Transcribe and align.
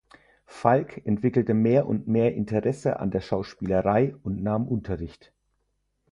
Falk 0.47 1.05
entwickelte 1.05 1.53
mehr 1.53 1.85
und 1.87 2.07
mehr 2.07 2.33
Interesse 2.33 2.99
an 2.99 3.11
der 3.11 3.21
Schauspielerei 3.21 4.15
und 4.23 4.41
nahm 4.41 4.67
Unterricht. 4.67 5.31